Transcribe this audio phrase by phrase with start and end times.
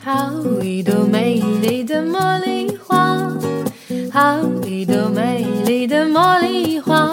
[0.00, 0.32] 好
[0.62, 3.30] 一朵美丽的茉莉花，
[4.10, 7.10] 好一朵美丽的茉莉花，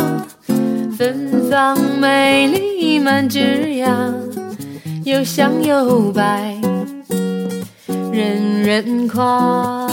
[0.97, 4.13] 芬芳美丽满枝桠，
[5.05, 6.59] 又香又白，
[8.11, 9.87] 人人夸。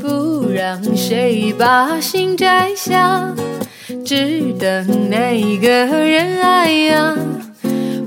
[0.00, 3.34] 不让谁把心摘下，
[4.02, 7.14] 只等那个人爱呀。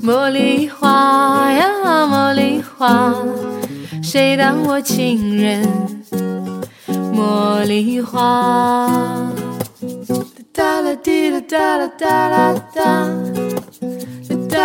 [0.01, 1.69] 茉莉花呀，
[2.07, 3.13] 茉莉花，
[4.01, 5.69] 谁当我情人？
[7.13, 9.31] 茉莉花。
[10.51, 13.07] 哒啦滴啦哒啦哒啦哒，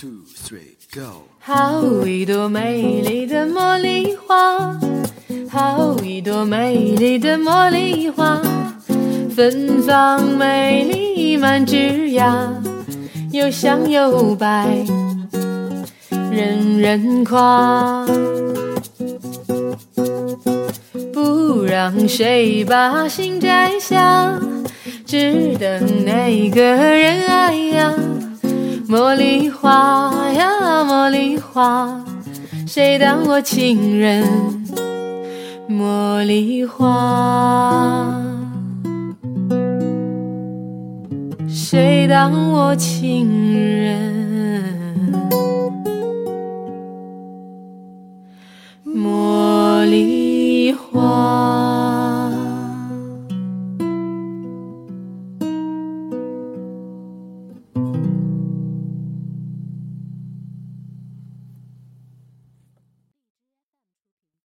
[0.00, 1.28] two, three, go.
[1.40, 4.80] 好一朵美丽的茉莉花，
[5.50, 8.40] 好一朵美丽的茉莉花，
[9.36, 11.76] 芬芳美丽满枝
[12.12, 12.50] 桠，
[13.30, 14.86] 又香又白，
[16.30, 18.06] 人人夸。
[21.12, 24.40] 不让谁把心摘下，
[25.04, 27.94] 只等那个人爱呀。
[28.90, 30.50] 茉莉花呀，
[30.82, 32.04] 茉莉花，
[32.66, 34.26] 谁当我情人？
[35.68, 38.20] 茉莉花，
[41.48, 44.79] 谁当我情人？